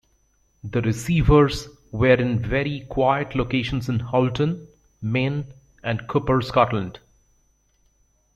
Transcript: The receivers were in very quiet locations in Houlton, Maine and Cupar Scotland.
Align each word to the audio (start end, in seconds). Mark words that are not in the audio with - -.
The 0.63 0.81
receivers 0.81 1.67
were 1.91 2.15
in 2.15 2.39
very 2.39 2.87
quiet 2.89 3.35
locations 3.35 3.87
in 3.87 3.99
Houlton, 3.99 4.67
Maine 4.99 5.53
and 5.83 5.99
Cupar 6.07 6.41
Scotland. 6.43 6.99